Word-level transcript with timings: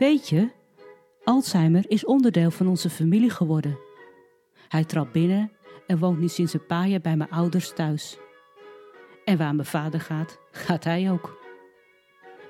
Weet 0.00 0.28
je, 0.28 0.50
Alzheimer 1.24 1.84
is 1.88 2.04
onderdeel 2.04 2.50
van 2.50 2.66
onze 2.66 2.90
familie 2.90 3.30
geworden. 3.30 3.78
Hij 4.68 4.84
trapt 4.84 5.12
binnen 5.12 5.52
en 5.86 5.98
woont 5.98 6.18
nu 6.18 6.28
sinds 6.28 6.52
een 6.52 6.66
paar 6.66 6.88
jaar 6.88 7.00
bij 7.00 7.16
mijn 7.16 7.30
ouders 7.30 7.72
thuis. 7.72 8.18
En 9.24 9.38
waar 9.38 9.54
mijn 9.54 9.66
vader 9.66 10.00
gaat, 10.00 10.38
gaat 10.50 10.84
hij 10.84 11.10
ook. 11.10 11.38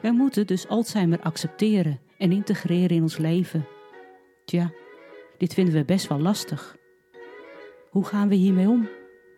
Wij 0.02 0.12
moeten 0.12 0.46
dus 0.46 0.68
Alzheimer 0.68 1.20
accepteren 1.20 2.00
en 2.18 2.32
integreren 2.32 2.96
in 2.96 3.02
ons 3.02 3.16
leven. 3.16 3.66
Tja, 4.44 4.72
dit 5.38 5.54
vinden 5.54 5.74
we 5.74 5.84
best 5.84 6.08
wel 6.08 6.20
lastig. 6.20 6.76
Hoe 7.90 8.04
gaan 8.04 8.28
we 8.28 8.34
hiermee 8.34 8.68
om? 8.68 8.88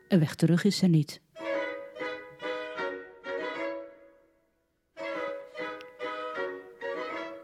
Een 0.08 0.18
weg 0.18 0.34
terug 0.34 0.64
is 0.64 0.82
er 0.82 0.88
niet. 0.88 1.20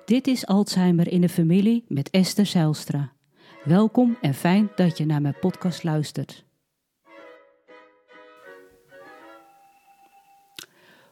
Dit 0.09 0.27
is 0.27 0.47
Alzheimer 0.47 1.09
in 1.09 1.21
de 1.21 1.29
familie 1.29 1.85
met 1.89 2.11
Esther 2.11 2.47
Zijlstra. 2.47 3.13
Welkom 3.65 4.17
en 4.21 4.35
fijn 4.35 4.71
dat 4.77 4.99
je 4.99 5.07
naar 5.07 5.21
mijn 5.21 5.39
podcast 5.41 5.83
luistert. 5.83 6.45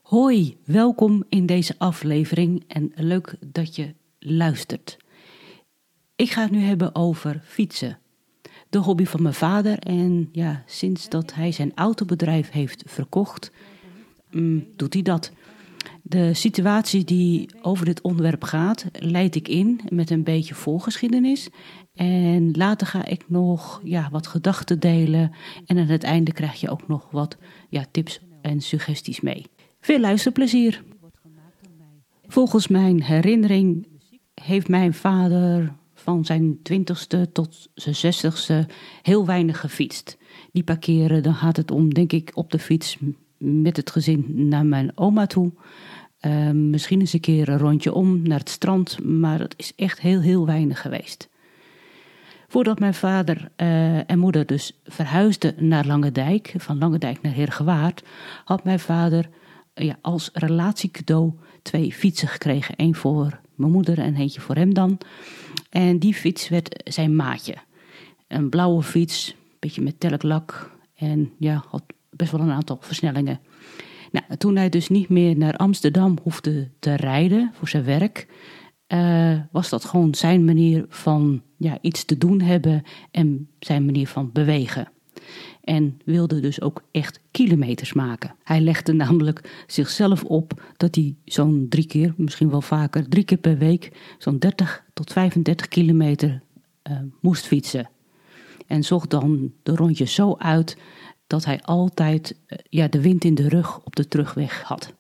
Hoi, 0.03 0.57
welkom 0.65 1.25
in 1.29 1.47
deze 1.47 1.75
aflevering 1.79 2.65
en 2.67 2.93
leuk 2.95 3.37
dat 3.41 3.77
je 3.77 3.95
luistert. 4.19 4.97
Ik 6.15 6.31
ga 6.31 6.43
het 6.43 6.51
nu 6.51 6.61
hebben 6.61 6.95
over 6.95 7.41
fietsen. 7.45 7.99
De 8.69 8.79
hobby 8.79 9.05
van 9.05 9.23
mijn 9.23 9.35
vader 9.35 9.79
en 9.79 10.29
ja, 10.33 10.63
sinds 10.67 11.09
dat 11.09 11.35
hij 11.35 11.53
zijn 11.53 11.73
autobedrijf 11.75 12.51
heeft 12.51 12.83
verkocht, 12.87 13.51
mm, 14.31 14.67
doet 14.77 14.93
hij 14.93 15.03
dat. 15.03 15.33
De 16.03 16.35
situatie 16.35 17.05
die 17.05 17.49
over 17.63 17.85
dit 17.85 18.01
onderwerp 18.01 18.43
gaat, 18.43 18.87
leid 18.93 19.35
ik 19.35 19.49
in 19.49 19.81
met 19.89 20.11
een 20.11 20.25
beetje 20.25 20.55
voorgeschiedenis. 20.55 21.49
En 21.95 22.51
later 22.53 22.87
ga 22.87 23.05
ik 23.05 23.25
nog 23.29 23.81
ja, 23.85 24.09
wat 24.11 24.27
gedachten 24.27 24.81
delen. 24.81 25.33
En 25.67 25.79
aan 25.79 25.87
het 25.87 26.03
einde 26.03 26.33
krijg 26.33 26.61
je 26.61 26.71
ook 26.71 26.89
nog 26.89 27.11
wat 27.11 27.37
ja, 27.69 27.85
tips 27.91 28.21
en 28.43 28.61
suggesties 28.61 29.21
mee. 29.21 29.47
Veel 29.81 30.01
luisterplezier. 30.01 30.83
Volgens 32.27 32.69
mijn 32.69 33.03
herinnering 33.03 33.87
heeft 34.35 34.69
mijn 34.69 34.95
vader 34.95 35.75
van 35.95 36.25
zijn 36.25 36.63
twintigste 36.63 37.29
tot 37.33 37.69
zijn 37.75 37.95
zestigste 37.95 38.67
heel 39.03 39.27
weinig 39.27 39.61
gefietst. 39.61 40.19
Die 40.53 40.65
parkeren, 40.65 41.23
dan 41.23 41.35
gaat 41.35 41.57
het 41.57 41.71
om, 41.71 41.95
denk 41.95 42.13
ik, 42.13 42.31
op 42.35 42.51
de 42.51 42.59
fiets 42.59 42.99
met 43.39 43.77
het 43.77 43.91
gezin 43.91 44.49
naar 44.49 44.67
mijn 44.67 44.93
oma 44.95 45.27
toe. 45.27 45.53
Uh, 46.21 46.51
misschien 46.51 47.01
eens 47.01 47.13
een 47.13 47.21
keer 47.21 47.49
een 47.49 47.59
rondje 47.59 47.93
om 47.93 48.23
naar 48.23 48.39
het 48.39 48.49
strand, 48.49 49.05
maar 49.05 49.39
dat 49.39 49.55
is 49.57 49.73
echt 49.77 50.01
heel, 50.01 50.21
heel 50.21 50.47
weinig 50.47 50.81
geweest. 50.81 51.29
Voordat 52.49 52.79
mijn 52.79 52.95
vader 52.95 53.51
uh, 53.57 54.11
en 54.11 54.19
moeder 54.19 54.47
dus 54.47 54.81
verhuisden 54.85 55.69
naar 55.69 55.87
Langendijk, 55.87 56.55
van 56.57 56.79
Langendijk 56.79 57.23
naar 57.23 57.33
Heergewaard, 57.33 58.03
had 58.45 58.65
mijn 58.65 58.81
vader 58.81 59.29
ja, 59.75 59.99
als 60.01 60.31
relatiecadeau 60.33 61.33
twee 61.63 61.93
fietsen 61.93 62.29
gekregen. 62.29 62.75
Eén 62.77 62.95
voor 62.95 63.41
mijn 63.55 63.73
moeder 63.73 63.99
en 63.99 64.15
eentje 64.15 64.41
voor 64.41 64.55
hem 64.55 64.75
dan. 64.75 64.99
En 65.71 65.99
die 65.99 66.15
fiets 66.15 66.49
werd 66.49 66.81
zijn 66.85 67.17
maatje. 67.17 67.55
Een 68.29 68.49
blauwe 68.49 68.83
fiets, 68.83 69.29
een 69.29 69.57
beetje 69.59 69.83
met 69.83 70.01
telklak 70.01 70.77
en 70.95 71.33
ja, 71.39 71.65
had 71.69 71.83
best 72.17 72.33
wel 72.33 72.41
een 72.41 72.51
aantal 72.51 72.79
versnellingen. 72.81 73.41
Nou, 74.13 74.25
toen 74.39 74.57
hij 74.57 74.69
dus 74.69 74.89
niet 74.89 75.09
meer 75.09 75.37
naar 75.37 75.57
Amsterdam 75.57 76.19
hoefde 76.23 76.71
te 76.79 76.95
rijden 76.95 77.51
voor 77.55 77.69
zijn 77.69 77.85
werk, 77.85 78.27
uh, 78.89 79.41
was 79.51 79.69
dat 79.69 79.85
gewoon 79.85 80.15
zijn 80.15 80.45
manier 80.45 80.85
van 80.89 81.43
ja, 81.57 81.79
iets 81.81 82.05
te 82.05 82.19
doen 82.19 82.41
hebben 82.41 82.83
en 83.11 83.49
zijn 83.59 83.85
manier 83.85 84.09
van 84.09 84.33
bewegen. 84.33 84.89
En 85.61 85.99
wilde 86.05 86.41
dus 86.41 86.61
ook 86.61 86.83
echt 86.91 87.21
kilometers 87.31 87.93
maken. 87.93 88.35
Hij 88.45 88.61
legde 88.61 88.93
namelijk 88.93 89.65
zichzelf 89.67 90.25
op 90.25 90.63
dat 90.77 90.95
hij 90.95 91.15
zo'n 91.25 91.67
drie 91.69 91.87
keer, 91.87 92.15
misschien 92.17 92.51
wel 92.51 92.63
vaker, 92.63 93.09
drie 93.09 93.25
keer 93.25 93.39
per 93.39 93.59
week, 93.59 93.93
zo'n 94.19 94.39
30 94.39 94.85
tot 94.93 95.13
35 95.13 95.69
kilometer 95.69 96.43
uh, 96.91 96.97
moest 97.21 97.47
fietsen. 97.47 97.91
En 98.67 98.83
zocht 98.85 99.11
dan 99.11 99.53
de 99.63 99.75
rondjes 99.75 100.15
zo 100.15 100.35
uit 100.39 100.77
dat 101.27 101.45
hij 101.45 101.63
altijd 101.63 102.37
uh, 102.47 102.59
ja, 102.69 102.89
de 102.89 103.01
wind 103.01 103.25
in 103.25 103.35
de 103.35 103.49
rug 103.49 103.81
op 103.85 103.97
de 103.97 104.09
terugweg 104.09 104.63
had. 104.63 104.95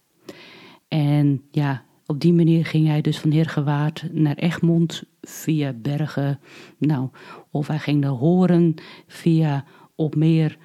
En 0.88 1.42
ja, 1.50 1.84
op 2.06 2.20
die 2.20 2.32
manier 2.32 2.66
ging 2.66 2.86
hij 2.86 3.00
dus 3.00 3.18
van 3.18 3.30
Heergewaard 3.30 4.08
naar 4.12 4.36
Egmond 4.36 5.02
via 5.20 5.72
Bergen. 5.72 6.40
Nou, 6.78 7.08
of 7.50 7.66
hij 7.66 7.78
ging 7.78 8.00
naar 8.00 8.10
Horen 8.10 8.74
via 9.06 9.64
Opmeer 9.94 10.58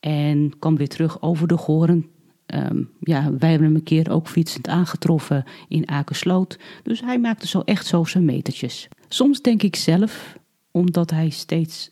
en 0.00 0.58
kwam 0.58 0.76
weer 0.76 0.88
terug 0.88 1.22
over 1.22 1.48
de 1.48 1.56
Goren. 1.56 2.06
Um, 2.46 2.90
ja, 3.00 3.32
wij 3.38 3.50
hebben 3.50 3.68
hem 3.68 3.76
een 3.76 3.82
keer 3.82 4.10
ook 4.10 4.28
fietsend 4.28 4.68
aangetroffen 4.68 5.44
in 5.68 5.88
Akersloot. 5.88 6.58
Dus 6.82 7.00
hij 7.00 7.18
maakte 7.18 7.46
zo 7.46 7.60
echt 7.60 7.86
zo 7.86 8.04
zijn 8.04 8.24
metertjes. 8.24 8.88
Soms 9.08 9.40
denk 9.40 9.62
ik 9.62 9.76
zelf, 9.76 10.38
omdat 10.70 11.10
hij 11.10 11.30
steeds 11.30 11.90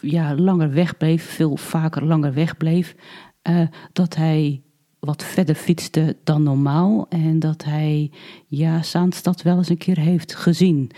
ja, 0.00 0.34
langer 0.34 0.70
wegbleef, 0.70 1.24
veel 1.24 1.56
vaker 1.56 2.04
langer 2.04 2.32
wegbleef, 2.32 2.94
uh, 3.48 3.66
dat 3.92 4.14
hij 4.14 4.62
wat 4.98 5.24
verder 5.24 5.54
fietste 5.54 6.16
dan 6.24 6.42
normaal. 6.42 7.06
En 7.08 7.38
dat 7.38 7.64
hij 7.64 8.10
ja, 8.46 8.82
Zaanstad 8.82 9.42
wel 9.42 9.56
eens 9.56 9.68
een 9.68 9.76
keer 9.76 9.98
heeft 9.98 10.34
gezien. 10.34 10.90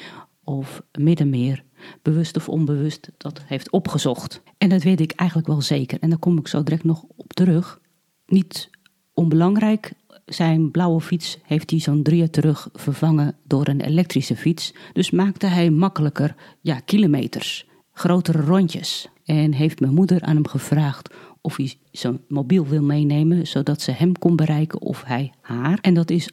Of 0.44 0.82
Middenmeer, 0.98 1.64
bewust 2.02 2.36
of 2.36 2.48
onbewust, 2.48 3.10
dat 3.16 3.42
heeft 3.46 3.70
opgezocht. 3.70 4.42
En 4.58 4.68
dat 4.68 4.82
weet 4.82 5.00
ik 5.00 5.12
eigenlijk 5.12 5.48
wel 5.48 5.62
zeker. 5.62 5.98
En 6.00 6.08
daar 6.08 6.18
kom 6.18 6.38
ik 6.38 6.48
zo 6.48 6.62
direct 6.62 6.84
nog 6.84 7.04
op 7.16 7.32
terug. 7.32 7.80
Niet 8.26 8.70
onbelangrijk, 9.14 9.92
zijn 10.26 10.70
blauwe 10.70 11.00
fiets 11.00 11.38
heeft 11.42 11.70
hij 11.70 11.78
zo'n 11.78 12.02
drie 12.02 12.18
jaar 12.18 12.30
terug 12.30 12.68
vervangen 12.72 13.36
door 13.44 13.68
een 13.68 13.80
elektrische 13.80 14.36
fiets. 14.36 14.74
Dus 14.92 15.10
maakte 15.10 15.46
hij 15.46 15.70
makkelijker 15.70 16.34
ja, 16.60 16.80
kilometers, 16.80 17.66
grotere 18.00 18.40
rondjes. 18.40 19.08
En 19.24 19.52
heeft 19.52 19.80
mijn 19.80 19.94
moeder 19.94 20.22
aan 20.22 20.34
hem 20.34 20.46
gevraagd 20.46 21.14
of 21.40 21.56
hij 21.56 21.74
zijn 21.90 22.20
mobiel 22.28 22.66
wil 22.66 22.82
meenemen, 22.82 23.46
zodat 23.46 23.80
ze 23.80 23.90
hem 23.90 24.18
kon 24.18 24.36
bereiken 24.36 24.80
of 24.80 25.04
hij 25.04 25.32
haar. 25.40 25.78
En 25.80 25.94
dat 25.94 26.10
is 26.10 26.30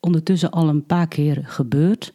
ondertussen 0.00 0.50
al 0.50 0.68
een 0.68 0.86
paar 0.86 1.08
keer 1.08 1.42
gebeurd. 1.44 2.12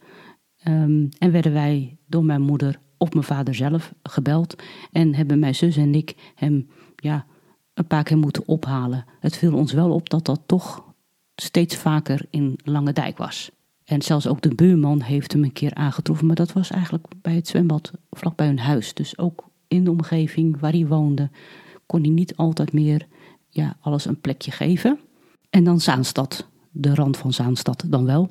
Um, 0.68 1.10
en 1.18 1.32
werden 1.32 1.54
wij 1.54 1.98
door 2.08 2.26
mijn 2.26 2.42
moeder 2.42 2.80
of 2.98 3.14
mijn 3.14 3.26
vader 3.26 3.56
zelf 3.56 3.94
gebeld. 4.04 4.56
En 4.92 5.16
hebben 5.16 5.40
mijn 5.40 5.56
zus 5.56 5.78
en 5.78 5.96
ik 5.96 6.34
hem 6.36 6.70
ja, 6.96 7.26
een 7.74 7.88
paar 7.88 8.04
keer 8.04 8.18
moeten 8.18 8.48
ophalen. 8.48 9.06
Het 9.20 9.38
viel 9.38 9.54
ons 9.54 9.74
wel 9.74 9.92
op 9.92 10.10
dat 10.10 10.26
dat 10.26 10.42
toch 10.46 10.94
steeds 11.36 11.76
vaker 11.76 12.26
in 12.30 12.60
Lange 12.64 12.94
Dijk 12.94 13.18
was. 13.18 13.52
En 13.86 14.02
zelfs 14.02 14.28
ook 14.28 14.42
de 14.42 14.56
buurman 14.56 15.02
heeft 15.02 15.32
hem 15.32 15.44
een 15.44 15.54
keer 15.54 15.74
aangetroffen. 15.74 16.28
Maar 16.28 16.36
dat 16.36 16.54
was 16.54 16.70
eigenlijk 16.70 17.06
bij 17.22 17.36
het 17.36 17.48
zwembad 17.48 17.92
vlak 18.12 18.36
bij 18.36 18.48
hun 18.48 18.60
huis. 18.60 18.94
Dus 18.94 19.18
ook 19.18 19.44
in 19.68 19.84
de 19.84 19.92
omgeving 19.92 20.60
waar 20.60 20.72
hij 20.72 20.88
woonde 20.88 21.30
kon 21.86 22.02
hij 22.02 22.10
niet 22.10 22.36
altijd 22.36 22.74
meer 22.74 23.08
ja, 23.50 23.78
alles 23.80 24.06
een 24.06 24.22
plekje 24.22 24.52
geven. 24.52 25.00
En 25.50 25.64
dan 25.64 25.82
Zaanstad, 25.82 26.48
de 26.72 26.96
rand 26.96 27.18
van 27.18 27.34
Zaanstad 27.34 27.84
dan 27.88 28.06
wel. 28.06 28.30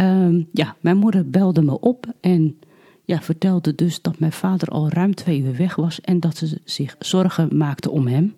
Um, 0.00 0.48
ja, 0.52 0.76
mijn 0.80 0.96
moeder 0.96 1.30
belde 1.30 1.62
me 1.62 1.80
op 1.80 2.06
en 2.20 2.58
ja, 3.04 3.20
vertelde 3.20 3.74
dus 3.74 4.02
dat 4.02 4.18
mijn 4.18 4.32
vader 4.32 4.68
al 4.68 4.88
ruim 4.88 5.14
twee 5.14 5.40
uur 5.40 5.56
weg 5.56 5.74
was 5.74 6.00
en 6.00 6.20
dat 6.20 6.36
ze 6.36 6.60
zich 6.64 6.96
zorgen 6.98 7.56
maakte 7.56 7.90
om 7.90 8.06
hem. 8.06 8.34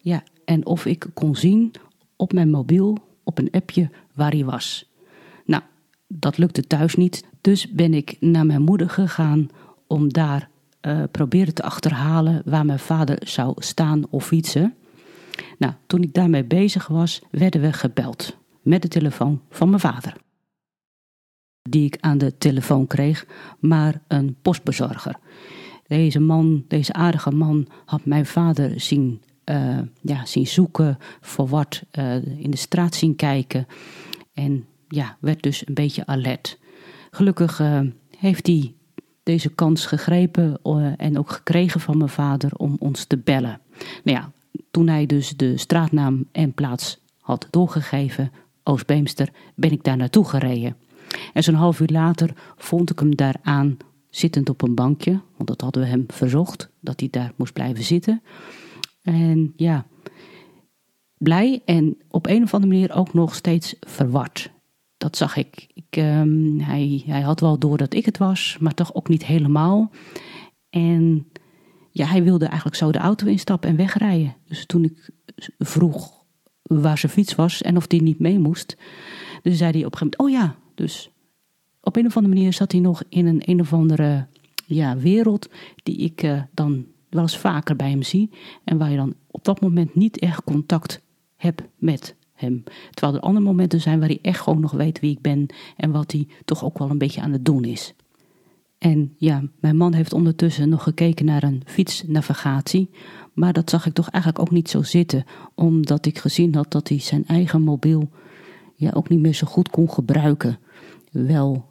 Ja, 0.00 0.22
en 0.44 0.66
of 0.66 0.86
ik 0.86 1.06
kon 1.14 1.36
zien 1.36 1.72
op 2.16 2.32
mijn 2.32 2.50
mobiel, 2.50 2.98
op 3.22 3.38
een 3.38 3.50
appje, 3.50 3.90
waar 4.14 4.30
hij 4.30 4.44
was. 4.44 4.91
Dat 6.14 6.38
lukte 6.38 6.62
thuis 6.66 6.94
niet, 6.94 7.24
dus 7.40 7.70
ben 7.70 7.94
ik 7.94 8.16
naar 8.20 8.46
mijn 8.46 8.62
moeder 8.62 8.90
gegaan 8.90 9.48
om 9.86 10.12
daar 10.12 10.48
uh, 10.86 11.02
proberen 11.10 11.54
te 11.54 11.62
achterhalen 11.62 12.42
waar 12.44 12.66
mijn 12.66 12.78
vader 12.78 13.18
zou 13.24 13.52
staan 13.56 14.06
of 14.10 14.26
fietsen. 14.26 14.74
Nou, 15.58 15.72
toen 15.86 16.02
ik 16.02 16.14
daarmee 16.14 16.44
bezig 16.44 16.86
was, 16.86 17.20
werden 17.30 17.60
we 17.60 17.72
gebeld 17.72 18.36
met 18.62 18.82
de 18.82 18.88
telefoon 18.88 19.40
van 19.50 19.68
mijn 19.68 19.80
vader. 19.80 20.16
Die 21.62 21.84
ik 21.84 21.96
aan 22.00 22.18
de 22.18 22.38
telefoon 22.38 22.86
kreeg, 22.86 23.26
maar 23.60 24.02
een 24.08 24.36
postbezorger. 24.42 25.16
Deze 25.86 26.20
man, 26.20 26.64
deze 26.68 26.92
aardige 26.92 27.30
man, 27.30 27.66
had 27.84 28.04
mijn 28.04 28.26
vader 28.26 28.80
zien, 28.80 29.22
uh, 29.44 29.78
ja, 30.00 30.26
zien 30.26 30.46
zoeken, 30.46 30.98
verward 31.20 31.82
uh, 31.98 32.14
in 32.38 32.50
de 32.50 32.56
straat 32.56 32.94
zien 32.94 33.16
kijken. 33.16 33.66
En 34.32 34.66
ja, 34.92 35.16
werd 35.20 35.42
dus 35.42 35.66
een 35.66 35.74
beetje 35.74 36.06
alert. 36.06 36.58
Gelukkig 37.10 37.60
uh, 37.60 37.80
heeft 38.18 38.46
hij 38.46 38.74
deze 39.22 39.48
kans 39.48 39.86
gegrepen 39.86 40.58
en 40.96 41.18
ook 41.18 41.30
gekregen 41.30 41.80
van 41.80 41.98
mijn 41.98 42.10
vader 42.10 42.50
om 42.56 42.76
ons 42.78 43.04
te 43.04 43.18
bellen. 43.18 43.60
Nou 44.04 44.18
ja, 44.18 44.32
toen 44.70 44.88
hij 44.88 45.06
dus 45.06 45.36
de 45.36 45.56
straatnaam 45.56 46.24
en 46.32 46.52
plaats 46.52 47.00
had 47.20 47.46
doorgegeven, 47.50 48.32
Oost-Beemster, 48.62 49.28
ben 49.54 49.72
ik 49.72 49.84
daar 49.84 49.96
naartoe 49.96 50.24
gereden. 50.24 50.76
En 51.32 51.42
zo'n 51.42 51.54
half 51.54 51.80
uur 51.80 51.90
later 51.92 52.30
vond 52.56 52.90
ik 52.90 52.98
hem 52.98 53.16
daaraan 53.16 53.76
zittend 54.10 54.48
op 54.48 54.62
een 54.62 54.74
bankje, 54.74 55.20
want 55.36 55.48
dat 55.48 55.60
hadden 55.60 55.82
we 55.82 55.88
hem 55.88 56.04
verzocht, 56.08 56.70
dat 56.80 57.00
hij 57.00 57.08
daar 57.10 57.32
moest 57.36 57.52
blijven 57.52 57.84
zitten. 57.84 58.22
En 59.02 59.52
ja, 59.56 59.86
blij 61.18 61.62
en 61.64 61.96
op 62.08 62.26
een 62.26 62.42
of 62.42 62.54
andere 62.54 62.72
manier 62.72 62.94
ook 62.94 63.12
nog 63.12 63.34
steeds 63.34 63.76
verward. 63.80 64.51
Dat 65.02 65.16
zag 65.16 65.36
ik. 65.36 65.66
ik 65.74 65.84
ehm, 65.96 66.58
hij, 66.58 67.02
hij 67.06 67.20
had 67.20 67.40
wel 67.40 67.58
door 67.58 67.78
dat 67.78 67.94
ik 67.94 68.04
het 68.04 68.18
was, 68.18 68.56
maar 68.60 68.74
toch 68.74 68.94
ook 68.94 69.08
niet 69.08 69.24
helemaal. 69.24 69.90
En 70.70 71.26
ja, 71.90 72.06
hij 72.06 72.22
wilde 72.22 72.44
eigenlijk 72.44 72.76
zo 72.76 72.92
de 72.92 72.98
auto 72.98 73.26
instappen 73.26 73.70
en 73.70 73.76
wegrijden. 73.76 74.36
Dus 74.46 74.66
toen 74.66 74.84
ik 74.84 75.10
vroeg 75.58 76.24
waar 76.62 76.98
zijn 76.98 77.12
fiets 77.12 77.34
was 77.34 77.62
en 77.62 77.76
of 77.76 77.86
die 77.86 78.02
niet 78.02 78.18
mee 78.18 78.38
moest, 78.38 78.76
dus 79.42 79.56
zei 79.56 79.70
hij 79.70 79.84
op 79.84 79.92
een 79.92 79.98
gegeven 79.98 80.16
moment: 80.18 80.18
Oh 80.18 80.30
ja, 80.30 80.56
dus 80.74 81.10
op 81.80 81.96
een 81.96 82.06
of 82.06 82.16
andere 82.16 82.34
manier 82.34 82.52
zat 82.52 82.72
hij 82.72 82.80
nog 82.80 83.02
in 83.08 83.26
een 83.26 83.42
een 83.44 83.60
of 83.60 83.72
andere 83.72 84.26
ja, 84.66 84.96
wereld 84.96 85.48
die 85.82 85.96
ik 85.96 86.22
uh, 86.22 86.42
dan 86.54 86.86
wel 87.10 87.22
eens 87.22 87.38
vaker 87.38 87.76
bij 87.76 87.90
hem 87.90 88.02
zie. 88.02 88.30
En 88.64 88.78
waar 88.78 88.90
je 88.90 88.96
dan 88.96 89.14
op 89.30 89.44
dat 89.44 89.60
moment 89.60 89.94
niet 89.94 90.18
echt 90.18 90.44
contact 90.44 91.02
hebt 91.36 91.62
met 91.76 92.16
Terwijl 92.90 93.14
er 93.14 93.26
andere 93.26 93.44
momenten 93.44 93.80
zijn 93.80 93.98
waar 93.98 94.08
hij 94.08 94.18
echt 94.22 94.40
gewoon 94.40 94.60
nog 94.60 94.72
weet 94.72 95.00
wie 95.00 95.10
ik 95.10 95.20
ben 95.20 95.46
en 95.76 95.90
wat 95.90 96.12
hij 96.12 96.26
toch 96.44 96.64
ook 96.64 96.78
wel 96.78 96.90
een 96.90 96.98
beetje 96.98 97.20
aan 97.20 97.32
het 97.32 97.44
doen 97.44 97.64
is. 97.64 97.94
En 98.82 99.14
ja, 99.16 99.42
mijn 99.60 99.76
man 99.76 99.92
heeft 99.92 100.12
ondertussen 100.12 100.68
nog 100.68 100.82
gekeken 100.82 101.24
naar 101.24 101.42
een 101.42 101.62
fietsnavigatie. 101.64 102.90
Maar 103.32 103.52
dat 103.52 103.70
zag 103.70 103.86
ik 103.86 103.92
toch 103.92 104.08
eigenlijk 104.08 104.42
ook 104.42 104.50
niet 104.50 104.70
zo 104.70 104.82
zitten. 104.82 105.24
Omdat 105.54 106.06
ik 106.06 106.18
gezien 106.18 106.54
had 106.54 106.70
dat 106.70 106.88
hij 106.88 106.98
zijn 106.98 107.26
eigen 107.26 107.62
mobiel 107.62 108.10
ja, 108.74 108.90
ook 108.94 109.08
niet 109.08 109.20
meer 109.20 109.34
zo 109.34 109.46
goed 109.46 109.70
kon 109.70 109.90
gebruiken. 109.90 110.58
Wel 111.10 111.64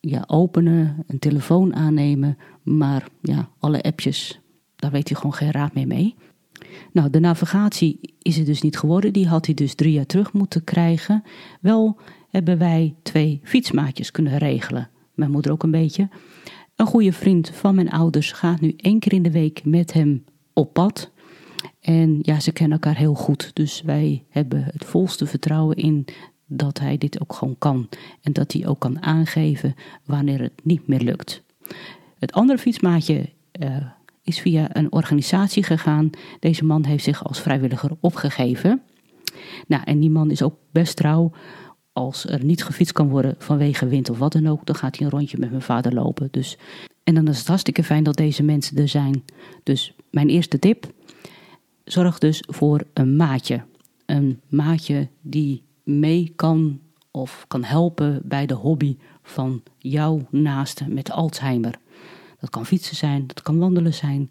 ja, 0.00 0.24
openen, 0.26 1.04
een 1.06 1.18
telefoon 1.18 1.74
aannemen. 1.74 2.38
Maar 2.62 3.08
ja, 3.22 3.48
alle 3.58 3.82
appjes, 3.82 4.40
daar 4.76 4.90
weet 4.90 5.08
hij 5.08 5.16
gewoon 5.16 5.34
geen 5.34 5.50
raad 5.50 5.74
meer 5.74 5.86
mee. 5.86 6.14
Nou, 6.92 7.10
de 7.10 7.20
navigatie 7.20 8.14
is 8.22 8.36
het 8.36 8.46
dus 8.46 8.62
niet 8.62 8.78
geworden. 8.78 9.12
Die 9.12 9.28
had 9.28 9.46
hij 9.46 9.54
dus 9.54 9.74
drie 9.74 9.92
jaar 9.92 10.06
terug 10.06 10.32
moeten 10.32 10.64
krijgen. 10.64 11.22
Wel 11.60 11.98
hebben 12.30 12.58
wij 12.58 12.94
twee 13.02 13.40
fietsmaatjes 13.42 14.10
kunnen 14.10 14.38
regelen. 14.38 14.90
Mijn 15.14 15.30
moeder 15.30 15.52
ook 15.52 15.62
een 15.62 15.70
beetje. 15.70 16.08
Een 16.76 16.86
goede 16.86 17.12
vriend 17.12 17.50
van 17.50 17.74
mijn 17.74 17.90
ouders 17.90 18.32
gaat 18.32 18.60
nu 18.60 18.74
één 18.76 18.98
keer 18.98 19.12
in 19.12 19.22
de 19.22 19.30
week 19.30 19.64
met 19.64 19.92
hem 19.92 20.24
op 20.52 20.72
pad. 20.72 21.10
En 21.80 22.18
ja, 22.22 22.40
ze 22.40 22.52
kennen 22.52 22.78
elkaar 22.78 22.96
heel 22.96 23.14
goed. 23.14 23.50
Dus 23.54 23.82
wij 23.82 24.24
hebben 24.28 24.64
het 24.64 24.84
volste 24.84 25.26
vertrouwen 25.26 25.76
in 25.76 26.04
dat 26.46 26.78
hij 26.78 26.98
dit 26.98 27.20
ook 27.20 27.32
gewoon 27.32 27.58
kan. 27.58 27.88
En 28.22 28.32
dat 28.32 28.52
hij 28.52 28.66
ook 28.66 28.78
kan 28.78 29.02
aangeven 29.02 29.74
wanneer 30.04 30.40
het 30.40 30.60
niet 30.62 30.86
meer 30.86 31.00
lukt. 31.00 31.42
Het 32.18 32.32
andere 32.32 32.58
fietsmaatje 32.58 33.28
uh, 33.60 33.76
is 34.28 34.40
via 34.40 34.76
een 34.76 34.92
organisatie 34.92 35.62
gegaan. 35.62 36.10
Deze 36.40 36.64
man 36.64 36.84
heeft 36.84 37.04
zich 37.04 37.24
als 37.24 37.40
vrijwilliger 37.40 37.90
opgegeven. 38.00 38.82
Nou, 39.66 39.82
en 39.84 40.00
die 40.00 40.10
man 40.10 40.30
is 40.30 40.42
ook 40.42 40.56
best 40.70 40.96
trouw. 40.96 41.32
Als 41.92 42.26
er 42.26 42.44
niet 42.44 42.64
gefietst 42.64 42.92
kan 42.92 43.08
worden 43.08 43.34
vanwege 43.38 43.86
wind 43.86 44.10
of 44.10 44.18
wat 44.18 44.32
dan 44.32 44.46
ook, 44.46 44.66
dan 44.66 44.74
gaat 44.74 44.96
hij 44.96 45.06
een 45.06 45.12
rondje 45.12 45.38
met 45.38 45.50
mijn 45.50 45.62
vader 45.62 45.94
lopen. 45.94 46.28
Dus, 46.30 46.58
en 47.04 47.14
dan 47.14 47.28
is 47.28 47.38
het 47.38 47.46
hartstikke 47.46 47.84
fijn 47.84 48.02
dat 48.02 48.16
deze 48.16 48.42
mensen 48.42 48.76
er 48.76 48.88
zijn. 48.88 49.24
Dus 49.62 49.94
mijn 50.10 50.28
eerste 50.28 50.58
tip: 50.58 50.92
zorg 51.84 52.18
dus 52.18 52.42
voor 52.46 52.84
een 52.92 53.16
maatje. 53.16 53.62
Een 54.06 54.40
maatje 54.48 55.08
die 55.22 55.62
mee 55.84 56.32
kan 56.36 56.80
of 57.10 57.44
kan 57.48 57.64
helpen 57.64 58.20
bij 58.24 58.46
de 58.46 58.54
hobby 58.54 58.96
van 59.22 59.62
jouw 59.78 60.26
naaste 60.30 60.88
met 60.88 61.10
Alzheimer. 61.10 61.78
Dat 62.40 62.50
kan 62.50 62.66
fietsen 62.66 62.96
zijn, 62.96 63.26
dat 63.26 63.42
kan 63.42 63.58
wandelen 63.58 63.94
zijn, 63.94 64.30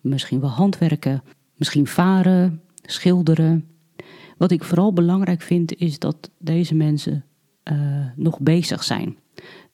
misschien 0.00 0.40
wel 0.40 0.50
handwerken, 0.50 1.22
misschien 1.56 1.86
varen, 1.86 2.62
schilderen. 2.82 3.68
Wat 4.36 4.50
ik 4.50 4.64
vooral 4.64 4.92
belangrijk 4.92 5.42
vind 5.42 5.74
is 5.74 5.98
dat 5.98 6.30
deze 6.38 6.74
mensen 6.74 7.24
uh, 7.72 8.06
nog 8.16 8.40
bezig 8.40 8.84
zijn. 8.84 9.16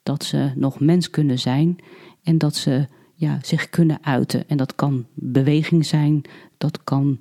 Dat 0.02 0.24
ze 0.24 0.52
nog 0.54 0.80
mens 0.80 1.10
kunnen 1.10 1.38
zijn 1.38 1.76
en 2.22 2.38
dat 2.38 2.56
ze 2.56 2.86
ja, 3.14 3.38
zich 3.42 3.70
kunnen 3.70 4.04
uiten. 4.04 4.48
En 4.48 4.56
dat 4.56 4.74
kan 4.74 5.06
beweging 5.14 5.86
zijn, 5.86 6.22
dat 6.58 6.84
kan 6.84 7.20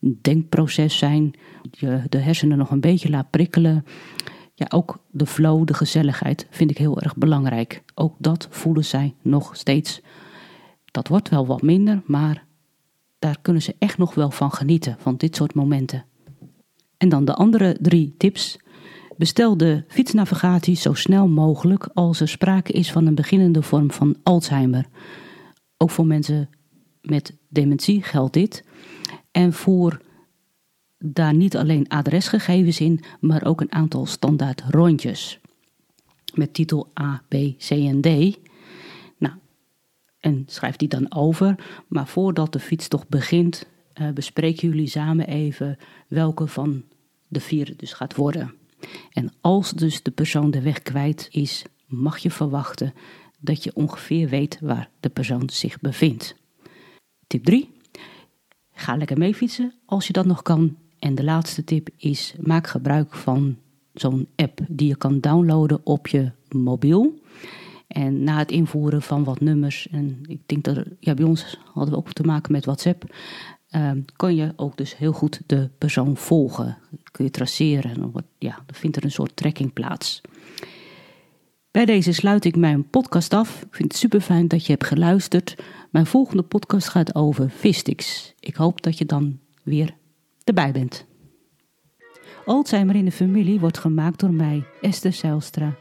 een 0.00 0.18
denkproces 0.22 0.98
zijn. 0.98 1.34
Je 1.70 2.02
de 2.08 2.18
hersenen 2.18 2.58
nog 2.58 2.70
een 2.70 2.80
beetje 2.80 3.10
laat 3.10 3.30
prikkelen. 3.30 3.84
Ja, 4.58 4.66
ook 4.68 4.98
de 5.10 5.26
flow, 5.26 5.66
de 5.66 5.74
gezelligheid 5.74 6.46
vind 6.50 6.70
ik 6.70 6.78
heel 6.78 7.00
erg 7.00 7.16
belangrijk. 7.16 7.82
Ook 7.94 8.14
dat 8.18 8.48
voelen 8.50 8.84
zij 8.84 9.14
nog 9.22 9.56
steeds. 9.56 10.00
Dat 10.84 11.08
wordt 11.08 11.28
wel 11.28 11.46
wat 11.46 11.62
minder, 11.62 12.02
maar 12.06 12.44
daar 13.18 13.38
kunnen 13.42 13.62
ze 13.62 13.74
echt 13.78 13.98
nog 13.98 14.14
wel 14.14 14.30
van 14.30 14.52
genieten, 14.52 14.96
van 14.98 15.16
dit 15.16 15.36
soort 15.36 15.54
momenten. 15.54 16.04
En 16.96 17.08
dan 17.08 17.24
de 17.24 17.34
andere 17.34 17.76
drie 17.80 18.14
tips. 18.18 18.58
Bestel 19.16 19.56
de 19.56 19.84
fietsnavigatie 19.88 20.76
zo 20.76 20.94
snel 20.94 21.28
mogelijk 21.28 21.88
als 21.94 22.20
er 22.20 22.28
sprake 22.28 22.72
is 22.72 22.92
van 22.92 23.06
een 23.06 23.14
beginnende 23.14 23.62
vorm 23.62 23.90
van 23.90 24.16
Alzheimer. 24.22 24.86
Ook 25.76 25.90
voor 25.90 26.06
mensen 26.06 26.48
met 27.00 27.36
dementie 27.48 28.02
geldt 28.02 28.32
dit. 28.32 28.64
En 29.30 29.52
voer 29.52 30.00
daar 30.98 31.34
niet 31.34 31.56
alleen 31.56 31.88
adresgegevens 31.88 32.80
in, 32.80 33.00
maar 33.20 33.44
ook 33.44 33.60
een 33.60 33.72
aantal 33.72 34.06
standaard 34.06 34.62
rondjes. 34.68 35.40
Met 36.34 36.54
titel 36.54 36.90
A, 37.00 37.22
B, 37.28 37.34
C 37.58 37.70
en 37.70 38.00
D. 38.00 38.38
Nou, 39.18 39.34
en 40.20 40.44
schrijf 40.46 40.76
die 40.76 40.88
dan 40.88 41.14
over. 41.14 41.54
Maar 41.88 42.06
voordat 42.06 42.52
de 42.52 42.60
fietstocht 42.60 43.08
begint, 43.08 43.66
uh, 44.00 44.10
bespreken 44.10 44.68
jullie 44.68 44.88
samen 44.88 45.26
even 45.26 45.78
welke 46.08 46.46
van 46.46 46.84
de 47.28 47.40
vier 47.40 47.74
dus 47.76 47.92
gaat 47.92 48.14
worden. 48.14 48.54
En 49.10 49.32
als 49.40 49.70
dus 49.70 50.02
de 50.02 50.10
persoon 50.10 50.50
de 50.50 50.62
weg 50.62 50.82
kwijt 50.82 51.28
is, 51.30 51.64
mag 51.86 52.18
je 52.18 52.30
verwachten 52.30 52.94
dat 53.40 53.64
je 53.64 53.74
ongeveer 53.74 54.28
weet 54.28 54.58
waar 54.60 54.90
de 55.00 55.08
persoon 55.08 55.50
zich 55.50 55.80
bevindt. 55.80 56.36
Tip 57.26 57.44
3. 57.44 57.70
Ga 58.72 58.96
lekker 58.96 59.18
mee 59.18 59.34
fietsen 59.34 59.74
als 59.86 60.06
je 60.06 60.12
dat 60.12 60.26
nog 60.26 60.42
kan. 60.42 60.76
En 61.06 61.14
de 61.14 61.24
laatste 61.24 61.64
tip 61.64 61.88
is: 61.96 62.34
maak 62.40 62.66
gebruik 62.66 63.14
van 63.14 63.56
zo'n 63.94 64.28
app 64.36 64.60
die 64.68 64.88
je 64.88 64.96
kan 64.96 65.20
downloaden 65.20 65.80
op 65.84 66.06
je 66.06 66.30
mobiel. 66.48 67.20
En 67.86 68.24
na 68.24 68.38
het 68.38 68.50
invoeren 68.50 69.02
van 69.02 69.24
wat 69.24 69.40
nummers, 69.40 69.88
en 69.88 70.20
ik 70.26 70.40
denk 70.46 70.64
dat 70.64 70.84
ja, 71.00 71.14
bij 71.14 71.24
ons 71.24 71.58
hadden 71.72 71.92
we 71.94 71.98
ook 71.98 72.12
te 72.12 72.22
maken 72.22 72.52
met 72.52 72.64
WhatsApp, 72.64 73.14
uh, 73.70 73.90
kan 74.16 74.34
je 74.34 74.52
ook 74.56 74.76
dus 74.76 74.96
heel 74.96 75.12
goed 75.12 75.40
de 75.46 75.70
persoon 75.78 76.16
volgen. 76.16 76.78
Kun 77.10 77.24
je 77.24 77.30
traceren, 77.30 78.12
ja, 78.38 78.54
dan 78.66 78.74
vindt 78.74 78.96
er 78.96 79.04
een 79.04 79.10
soort 79.10 79.36
trekking 79.36 79.72
plaats. 79.72 80.20
Bij 81.70 81.84
deze 81.84 82.12
sluit 82.12 82.44
ik 82.44 82.56
mijn 82.56 82.88
podcast 82.90 83.34
af. 83.34 83.62
Ik 83.62 83.74
vind 83.74 83.92
het 83.92 84.00
super 84.00 84.20
fijn 84.20 84.48
dat 84.48 84.66
je 84.66 84.72
hebt 84.72 84.86
geluisterd. 84.86 85.56
Mijn 85.90 86.06
volgende 86.06 86.42
podcast 86.42 86.88
gaat 86.88 87.14
over 87.14 87.50
Vistix. 87.50 88.32
Ik 88.40 88.54
hoop 88.54 88.82
dat 88.82 88.98
je 88.98 89.06
dan 89.06 89.38
weer 89.62 89.94
erbij 90.46 90.72
bent. 90.72 91.06
Alzheimer 92.44 92.94
in 92.94 93.04
de 93.04 93.12
familie 93.12 93.60
wordt 93.60 93.78
gemaakt 93.78 94.20
door 94.20 94.32
mij, 94.32 94.66
Esther 94.80 95.12
Zijlstra. 95.12 95.76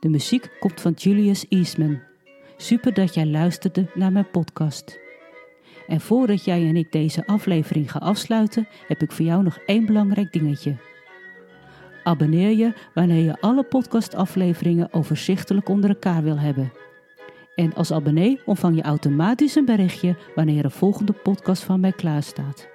De 0.00 0.08
muziek 0.08 0.56
komt 0.60 0.80
van 0.80 0.92
Julius 0.92 1.48
Eastman. 1.48 1.98
Super 2.56 2.94
dat 2.94 3.14
jij 3.14 3.26
luisterde 3.26 3.90
naar 3.94 4.12
mijn 4.12 4.30
podcast. 4.30 4.98
En 5.86 6.00
voordat 6.00 6.44
jij 6.44 6.68
en 6.68 6.76
ik 6.76 6.92
deze 6.92 7.26
aflevering 7.26 7.90
gaan 7.90 8.00
afsluiten, 8.00 8.68
heb 8.86 9.02
ik 9.02 9.12
voor 9.12 9.24
jou 9.24 9.42
nog 9.42 9.58
één 9.66 9.86
belangrijk 9.86 10.32
dingetje. 10.32 10.76
Abonneer 12.04 12.56
je 12.56 12.72
wanneer 12.94 13.24
je 13.24 13.40
alle 13.40 13.62
podcastafleveringen 13.62 14.92
overzichtelijk 14.92 15.68
onder 15.68 15.90
elkaar 15.90 16.22
wil 16.22 16.38
hebben. 16.38 16.72
En 17.54 17.74
als 17.74 17.92
abonnee 17.92 18.40
ontvang 18.44 18.76
je 18.76 18.82
automatisch 18.82 19.54
een 19.54 19.64
berichtje 19.64 20.16
wanneer 20.34 20.64
een 20.64 20.70
volgende 20.70 21.12
podcast 21.12 21.62
van 21.62 21.80
mij 21.80 21.92
klaar 21.92 22.22
staat. 22.22 22.74